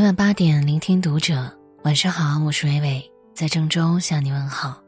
[0.00, 1.54] 每晚八点，聆听读者。
[1.82, 4.82] 晚上好，我是伟伟，在郑州向你问好。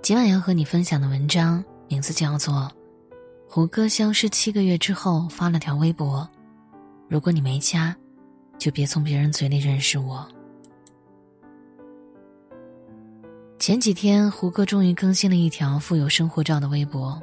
[0.00, 2.54] 今晚要和你分享的文章名字叫做
[3.48, 6.24] 《胡歌消失七个月之后发了条微博：
[7.08, 7.92] 如果你没加，
[8.56, 10.24] 就别从别人嘴里认识我。》
[13.58, 17.20] 前几天，胡歌终于更新了一条附有生活照的微博，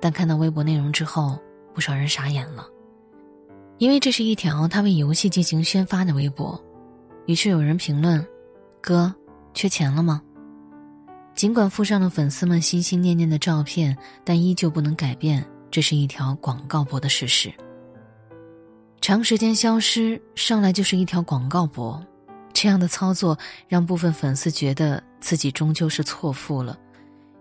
[0.00, 1.38] 但看到微博内容之后，
[1.74, 2.66] 不少人傻眼了。
[3.80, 6.62] 因为这是一条他为游戏进行宣发的微博，
[7.24, 8.22] 于是有人评论
[8.82, 9.12] ：“哥，
[9.54, 10.20] 缺钱了吗？”
[11.34, 17.50] 尽管附上了粉丝们心心念念的照片，但依旧不能改变这是一条广告博的事实。
[19.00, 22.04] 长时间消失，上来就是一条广告博，
[22.52, 26.78] 这样的操作让部分粉丝觉得自己终究是错付了，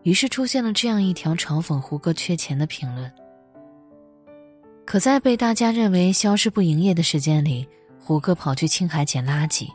[0.04, 3.12] 于是出现了这样一条嘲讽胡歌缺钱的评论。
[4.90, 7.70] 可在被大家认为消失不营业的时间里，
[8.04, 9.70] 胡歌跑去青海捡垃圾，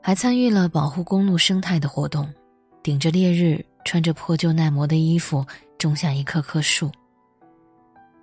[0.00, 2.32] 还参与了保护公路生态的活动，
[2.80, 5.44] 顶着烈日，穿着破旧耐磨的衣服，
[5.78, 6.92] 种下一棵棵树。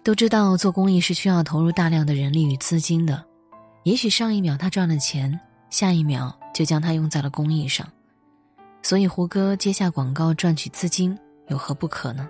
[0.02, 3.22] 都知道做公益是需要投入大量的人力与资金的，
[3.84, 5.38] 也许上一秒他赚了钱，
[5.70, 7.86] 下一秒就将它用在了公益上，
[8.82, 12.26] 所以胡歌接下广告赚取资金有何不可呢？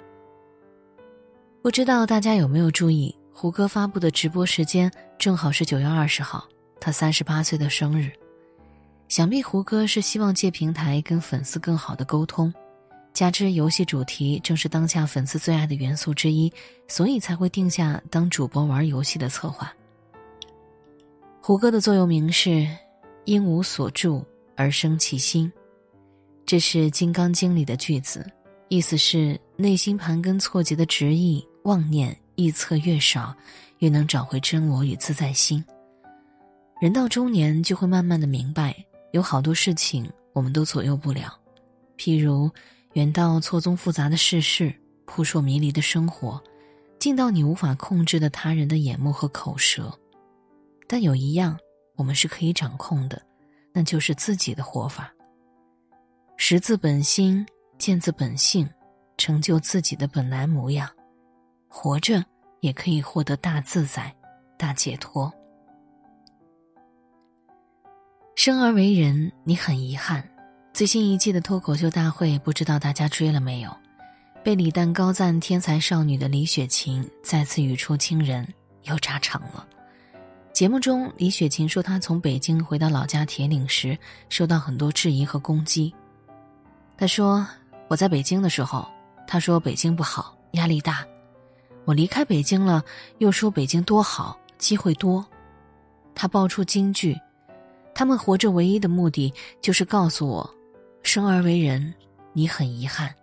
[1.62, 3.16] 不知道大家有没有注意？
[3.40, 6.50] 胡歌发布的直播时间正好是九月二十号，
[6.82, 8.12] 他三十八岁的生日。
[9.08, 12.52] 想必胡歌是希望借平台跟粉丝更好的沟通，
[13.14, 16.52] 加之游戏主题正是当下粉丝最爱的元素之一，
[16.88, 19.72] 所以才会定下当主播玩游戏的策划。
[21.40, 22.68] 胡歌的座右铭是
[23.26, 25.54] “因无所住而生其心”，
[26.44, 28.26] 这是《金刚经》里的句子，
[28.68, 32.20] 意思是内心盘根错节的执意妄念。
[32.38, 33.36] 臆测越少，
[33.80, 35.64] 越能找回真我与自在心。
[36.80, 38.76] 人到中年，就会慢慢的明白，
[39.12, 41.38] 有好多事情我们都左右不了，
[41.98, 42.50] 譬如
[42.94, 44.74] 远到错综复杂的世事，
[45.06, 46.42] 扑朔迷离的生活，
[47.00, 49.92] 近到你无法控制的他人的眼目和口舌。
[50.88, 51.58] 但有一样，
[51.96, 53.20] 我们是可以掌控的，
[53.74, 55.12] 那就是自己的活法。
[56.38, 57.44] 识自本心，
[57.80, 58.70] 见自本性，
[59.18, 60.88] 成就自己的本来模样。
[61.68, 62.24] 活着
[62.62, 64.14] 也可以获得大自在、
[64.58, 65.32] 大解脱。
[68.36, 70.24] 生而为人，你很遗憾。
[70.72, 73.76] 最新一季的脱口秀大会，不知道大家追了没有？
[74.44, 78.48] 被李诞高赞天才少女的李雪琴再次语出惊人，
[78.84, 79.68] 又炸场了。
[80.54, 83.98] 节目中，李雪琴说，她从北京回到老家铁岭时，
[84.30, 85.94] 受到很多质疑和攻击。
[86.96, 87.46] 她说
[87.90, 88.88] ：“我在北京的时候，
[89.28, 91.06] 他说北京不好，压力大。”
[91.88, 92.84] 我离开北京了，
[93.20, 95.26] 又说北京多好，机会多。
[96.14, 97.18] 他爆出金句
[97.96, 100.54] ：“他们活着唯一的目的就是告诉我，
[101.02, 101.94] 生而为人，
[102.34, 103.16] 你很遗憾。”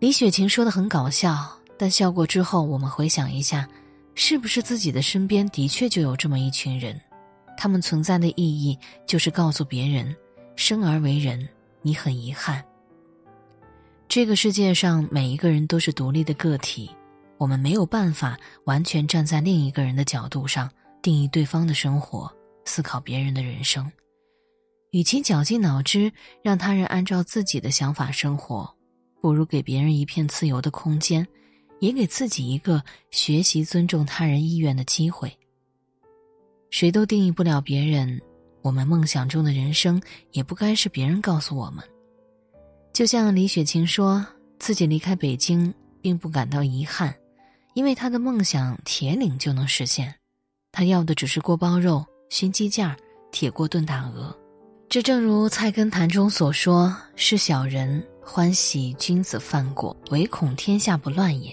[0.00, 3.68] 李雪琴说的很搞笑，但笑过之后，我们回想一下，
[4.14, 6.98] 是不是自己的身边的确就有这么一群人？
[7.54, 10.16] 他们存在的意义就是告诉别人，
[10.56, 11.46] 生而为人，
[11.82, 12.64] 你很遗憾。
[14.14, 16.88] 这个世界上每一个人都是独立的个体，
[17.36, 20.70] 我们没有办法完全站在另一个人的角度上
[21.02, 22.32] 定义对方的生活，
[22.64, 23.90] 思考别人的人生。
[24.92, 26.12] 与其绞尽脑汁
[26.44, 28.72] 让他人按照自己的想法生活，
[29.20, 31.26] 不如给别人一片自由的空间，
[31.80, 32.80] 也给自己一个
[33.10, 35.36] 学习尊重他人意愿的机会。
[36.70, 38.22] 谁都定义不了别人，
[38.62, 41.82] 我们梦想中的人生也不该是别人告诉我们。
[42.94, 44.24] 就像李雪琴说
[44.60, 47.12] 自己离开北京并不感到遗憾，
[47.74, 50.14] 因为她的梦想铁岭就能实现，
[50.70, 52.96] 她要的只是锅包肉、熏鸡架、
[53.32, 54.32] 铁锅炖大鹅。
[54.88, 61.50] 这正如《菜根谭》中所说：“是小人欢喜君子犯过，唯恐天下不乱也；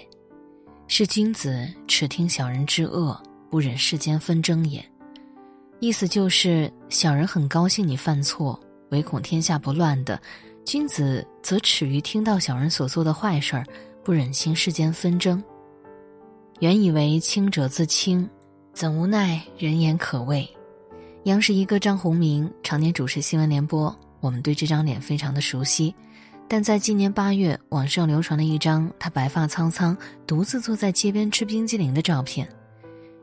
[0.85, 3.19] 是君子耻听小人之恶，
[3.50, 4.85] 不忍世间纷争也。”
[5.82, 8.59] 意思就是小人很高兴你犯错，
[8.90, 10.22] 唯恐天下不乱的。
[10.64, 13.66] 君子则耻于听到小人所做的坏事儿，
[14.03, 15.43] 不忍心世间纷争。
[16.59, 18.29] 原以为清者自清，
[18.73, 20.47] 怎无奈人言可畏。
[21.23, 25.93] 央视一哥张宏明常年主持新闻联播，我们对这张脸非常的熟悉。
[26.47, 29.97] 但在今年八月，网上流传了一张他白发苍苍、
[30.28, 32.47] 独自坐在街边吃冰激凌的照片，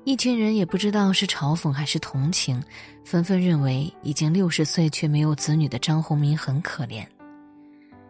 [0.05, 2.63] 一群人也不知道是嘲讽还是同情，
[3.05, 7.05] 纷纷认为已经六十岁却没有子女的张宏明很可怜。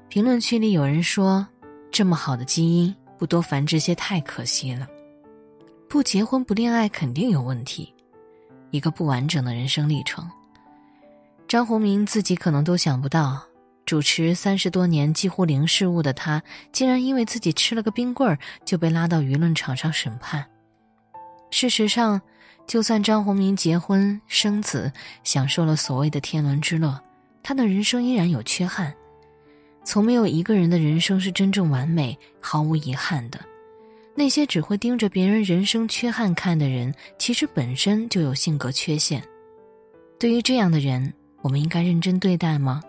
[0.08, 1.46] 评论区里有人说
[1.93, 4.88] ：“这么好的基因，不多繁殖些太可惜了。
[5.87, 7.94] 不结婚不恋爱肯定有问题。
[8.70, 10.28] 一个不完整的人生历程。
[11.46, 13.43] 张宏明自己可能都想不到，
[13.84, 20.43] 主持三十多年几乎零失误的他，竟然因为自己吃了个冰棍儿就被拉到舆论场上审判。
[21.50, 22.20] 事实上，
[22.66, 24.90] 就算张宏明结婚生子，
[25.22, 26.99] 享受了所谓的天伦之乐，
[27.43, 28.94] 他的人生依然有缺憾。
[29.88, 33.40] 从没有一个人的人生是真正完美、毫无遗憾的。
[34.14, 39.26] 那些只会盯着别人人生缺憾看的人，其实本身就有性格缺陷。
[40.19, 42.82] 对于这样的人，我们应该认真对待吗？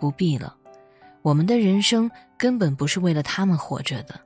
[0.00, 0.52] 不必了。
[1.22, 4.20] 我们的人生根本不是为了他们活着的。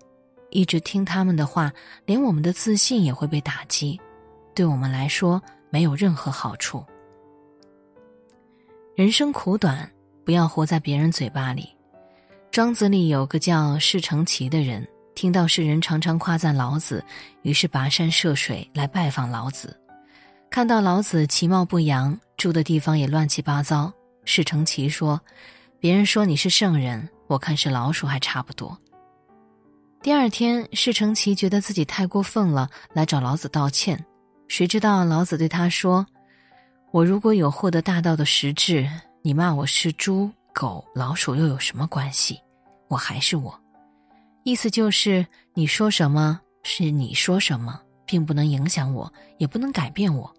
[0.49, 1.70] 一直听他们的话，
[2.06, 4.00] 连我们的自信也会被打击，
[4.55, 5.38] 对我们来说
[5.69, 6.82] 没有任何好处。
[8.94, 9.87] 人生苦短，
[10.25, 11.69] 不要活在别人嘴巴里。
[12.52, 14.85] 庄子里有个叫释成奇的人。
[15.14, 17.05] 听到世人常常夸赞老子，
[17.43, 19.79] 于是跋山涉水来拜访老子。
[20.50, 23.93] 看到老子其貌不扬，住的地方也乱七八糟。
[24.25, 25.20] 释成奇说
[25.79, 28.76] ：“别人说你是圣人，我看是老鼠还差不多。”
[30.02, 34.05] 第二天，释成奇觉得自己太过分了，来找老子道歉。
[34.49, 36.05] 谁知道老子对他说
[36.91, 38.88] ：“我如果有获得大道的实质，
[39.23, 42.41] 你骂我是猪、狗、老鼠又有什么关系？
[42.88, 43.58] 我还是我。”
[44.43, 50.32] 意思就是，你说什么是你说什么，并不能影响我，也不能改变我。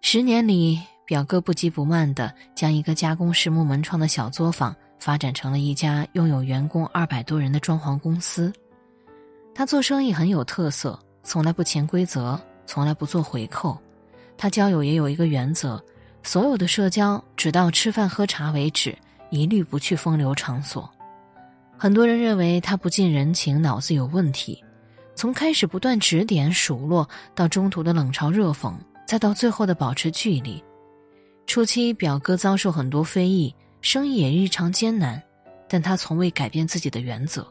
[0.00, 8.52] 十年里，表哥不急不慢地将一个加工实木门窗的小作坊发展成了一家拥有员工二百多人的装潢公司。
[9.54, 13.78] 他做生意很有特色，从来不潜规则，从来不做回扣。
[14.36, 15.82] 他交友也有一个原则：
[16.26, 18.96] 所有的社交，直到吃饭喝茶为止，
[19.30, 20.90] 一律不去风流场所。
[21.76, 24.64] 很多人认为他不近人情，脑子有问题。
[25.14, 28.72] 从开始不断指点数落，到中途的冷嘲热讽，
[29.06, 30.64] 再到最后的保持距离。
[31.46, 35.22] 初期，表哥遭受很多非议，生意也日常艰难，
[35.68, 37.46] 但他从未改变自己的原则。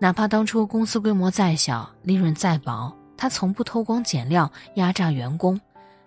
[0.00, 5.58] 哪怕当初公司规模再小，利润再薄，他从不偷工减料压榨员工，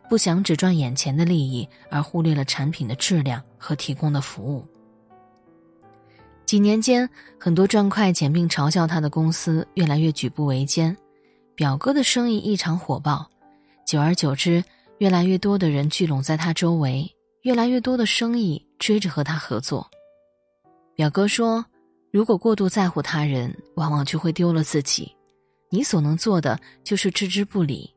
[0.09, 4.65] 不想只赚眼前的利益，而忽略了产品的质量和提供的服务。
[6.45, 7.07] 几年间，
[7.39, 10.97] 很多赚快钱并嘲笑他的公司越来越举步维艰，
[11.53, 13.29] 表哥的生意异常火爆，
[13.85, 14.63] 久而久之，
[14.97, 17.07] 越来越多的人聚拢在他周围，
[17.44, 19.88] 越来越多的生意追着和他合作。
[20.95, 21.63] 表哥说
[22.12, 25.15] ：“如果过度在乎他人，往往就会丢了自己。
[25.69, 27.94] 你所能做的就是置之不理。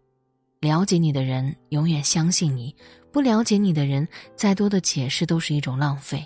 [0.63, 2.75] 了解你的人永远相信你，
[3.11, 4.07] 不了解你的人，
[4.37, 6.25] 再多的解释都是一种浪费。”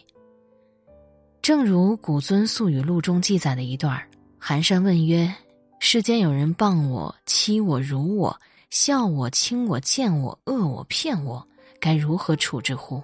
[1.40, 3.98] 正如《古尊宿语录》中记载的一段
[4.38, 5.32] 寒山问曰
[5.80, 8.38] ：“世间有人谤我、欺我、辱我、
[8.68, 11.42] 笑我、轻我、贱我、恶我、骗我，
[11.80, 13.02] 该如何处置乎？”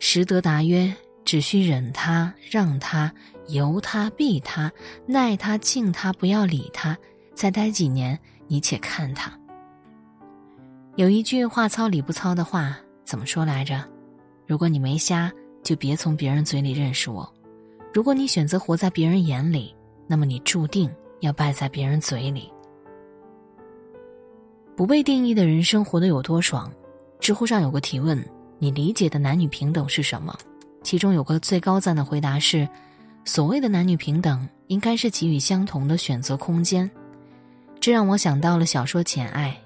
[0.00, 0.92] 实德答曰
[1.24, 3.12] ：“只需忍他、让他、
[3.46, 4.72] 由他、避他、
[5.06, 6.98] 耐他、敬他，不要理他。
[7.36, 9.30] 再待几年，你且看他。”
[10.96, 13.82] 有一句话糙理不糙的话，怎么说来着？
[14.46, 17.28] 如果你没瞎，就别从别人嘴里认识我。
[17.92, 19.74] 如果你选择活在别人眼里，
[20.06, 20.88] 那么你注定
[21.18, 22.48] 要败在别人嘴里。
[24.76, 26.70] 不被定义的人生活得有多爽？
[27.18, 28.24] 知乎上有个提问：
[28.60, 30.32] 你理解的男女平等是什么？
[30.84, 32.68] 其中有个最高赞的回答是：
[33.24, 36.88] 所谓的男女平等，应该是给予相同的选择空间。
[37.80, 39.60] 这让我想到了小说《简爱》。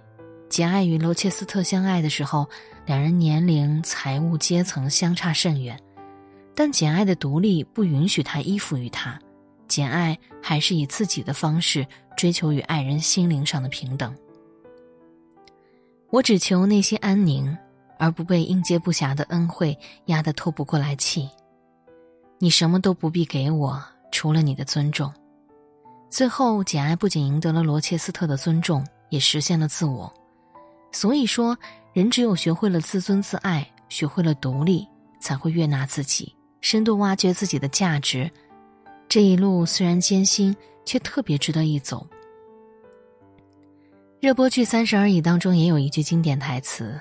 [0.49, 2.49] 简爱与罗切斯特相爱的时候，
[2.87, 5.79] 两人年龄、财务阶层相差甚远。
[6.55, 9.19] 但简爱的独立不允许他依附于他，
[9.69, 11.87] 简爱还是以自己的方式
[12.17, 14.13] 追求与爱人心灵上的平等。
[16.11, 17.57] 我只求内心安宁，
[17.99, 21.29] 而不被应接不暇的恩惠压得透不过来气。
[22.39, 25.13] 你什么都不必给我，除了你的尊重。
[26.09, 30.13] 最后，简爱不仅赢得了罗切斯特的尊重，也实现了自我。
[30.91, 31.57] 所以说，
[31.93, 34.87] 人只有学会了自尊自爱，学会了独立，
[35.21, 36.35] 才会悦纳自己。
[36.61, 38.29] 深度挖掘自己的价值，
[39.09, 40.55] 这一路虽然艰辛，
[40.85, 42.07] 却特别值得一走。
[44.21, 47.01] 热播剧《三十而已》当中也有一句经典台词：“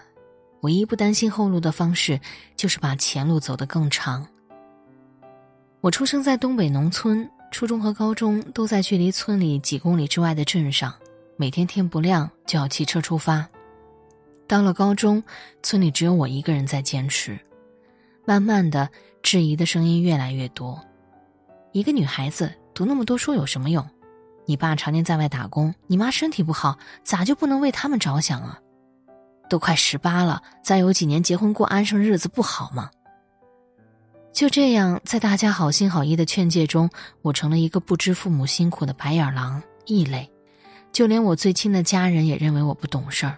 [0.61, 2.19] 唯一不担心后路的方式，
[2.55, 4.27] 就是把前路走得更长。”
[5.81, 10.93] 我出生在东北农村，初中和高中都在距离村里几公里之外的镇上，
[11.35, 13.47] 每天天不亮就要骑车出发。
[14.47, 15.21] 到了高中，
[15.61, 17.37] 村里只有我一个人在坚持。
[18.25, 18.89] 慢慢的，
[19.21, 20.81] 质疑的声音越来越多。
[21.73, 23.85] 一个女孩子读那么多书有什么用？
[24.45, 28.57] 你爸常年在外打工，你妈身体不好，咋就不能为他们着想啊？
[29.49, 32.89] 都快十八了，再有几年结婚过安生日子不好吗？
[34.31, 36.89] 就这样，在大家好心好意的劝诫中，
[37.21, 40.31] 我成了一个不知父母辛苦的白眼狼、异类。
[40.93, 43.37] 就连我最亲的家人也认为我不懂事儿。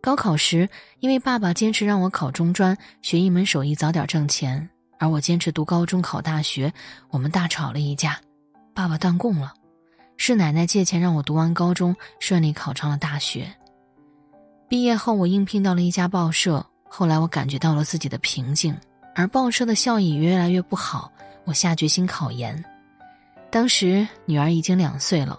[0.00, 0.68] 高考时，
[1.00, 6.72] 因为爸爸坚持让我考中专，学一门手艺早点挣钱，而我坚持读高中考大学，
[7.10, 8.18] 我们大吵了一架，
[8.72, 9.52] 爸爸断供了，
[10.16, 13.52] 是奶奶借钱让我读完高中，顺利考上了大学。
[14.68, 18.74] 毕业后，我应聘到了一家报社，后来我感觉到了自己的瓶颈。
[19.14, 21.10] 而报社的效益越来越不好，
[21.44, 22.64] 我下决心考研。
[23.50, 25.36] 当时女儿已经两岁了，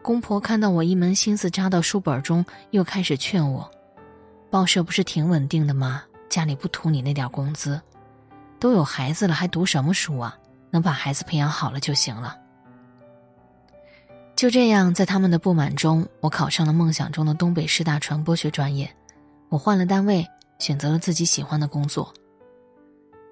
[0.00, 3.68] 公婆看到我一门心思扎到书本中，又开始劝我
[4.50, 6.02] ：“报社不是挺稳定的吗？
[6.28, 7.80] 家里不图你那点工资，
[8.58, 10.36] 都有孩子了还读什么书啊？
[10.70, 12.36] 能把孩子培养好了就行了。”
[14.36, 18.88] 就这样，在他们的不满中，我考上了梦想中的东北师大传播学专业。
[19.48, 20.24] 我换了单位，
[20.58, 22.12] 选择了自己喜欢的工作。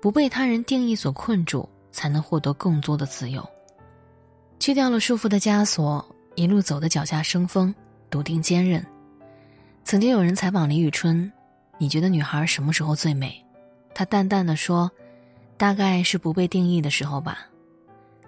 [0.03, 3.47] 不被他人定义所困住，才能获得更多的自由。
[4.59, 6.05] 去掉了束缚的枷锁，
[6.35, 7.75] 一路走的脚下生风，
[8.11, 8.85] 笃定坚韧。
[9.87, 11.33] 曾经有人采访李宇春
[11.79, 13.41] ：“你觉得女孩什么时候最美？”
[13.95, 14.91] 她淡淡的说
[15.57, 17.47] ：“大概是不被定义的时候吧。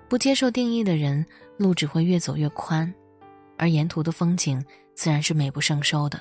[0.08, 2.94] 不接受定义的人，路只会越走越宽，
[3.56, 6.20] 而沿途的风景自然是美不胜收的。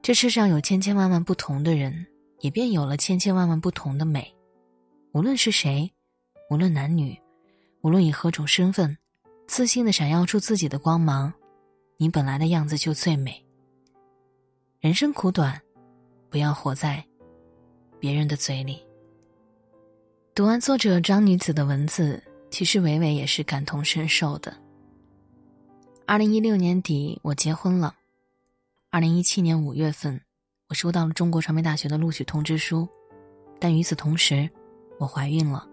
[0.00, 2.06] 这世上有千千万万不同的人。”
[2.40, 4.34] 也便有了千千万万不同的美，
[5.12, 5.90] 无论是谁，
[6.50, 7.18] 无论男女，
[7.80, 8.94] 无论以何种身份，
[9.46, 11.32] 自信的闪耀出自己的光芒，
[11.96, 13.42] 你本来的样子就最美。
[14.84, 15.58] 人生苦短，
[16.28, 17.02] 不要活在
[17.98, 18.84] 别人的嘴里。
[20.34, 24.54] 读完作者张女子的文字，其实伟伟也是感同身受的。
[26.06, 27.94] 二零一六年底，我结婚了。
[28.90, 30.20] 二零一七年五月份。
[30.68, 32.86] 我收到了中国传媒大学的录取通知书，
[33.58, 34.46] 但与此同时，
[34.98, 35.66] 我怀孕了。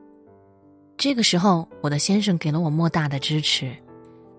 [0.96, 3.76] 这个时候，我的先生给了我莫大的支持，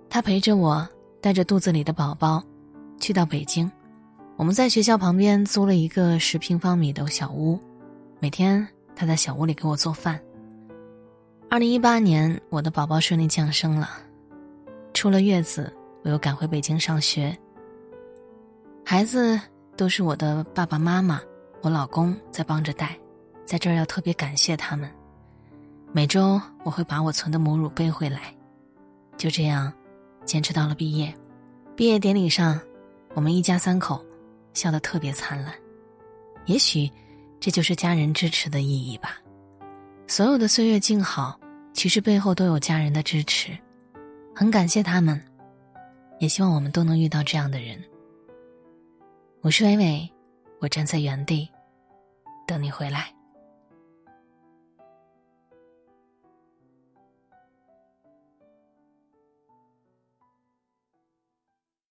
[0.09, 0.88] 他陪着我，
[1.21, 2.43] 带着肚子里的宝宝，
[2.99, 3.71] 去到北京。
[4.37, 7.59] 我们在学校旁边租了一个十平方米的小屋，
[8.21, 10.21] 每天他在小屋里给我做饭。
[11.49, 13.91] 二零一八年，我的宝宝顺利降生了，
[14.95, 15.73] 出了月子，
[16.03, 17.37] 我又赶回北京上学。
[18.85, 19.41] 孩子。
[19.75, 21.19] 都是我的爸爸妈妈，
[21.62, 22.95] 我老公在帮着带，
[23.47, 24.89] 在这儿要特别感谢他们。
[25.93, 28.35] 每周我会把我存的母乳背回来，
[29.17, 29.73] 就这样，
[30.27, 31.12] 坚持到了毕业。
[31.75, 32.61] 毕业典礼上，
[33.15, 34.05] 我们一家三口
[34.54, 35.54] 笑得特别灿烂。
[36.47, 36.90] 也许，
[37.38, 39.21] 这就是家人支持的意义吧。
[40.06, 41.38] 所有的岁月静好，
[41.73, 43.56] 其实背后都有家人的支持，
[44.35, 45.23] 很感谢他们，
[46.18, 47.82] 也希望我们都能遇到这样的人。
[49.40, 50.11] 我是伟伟，
[50.61, 51.49] 我站在原地，
[52.47, 53.12] 等你回来。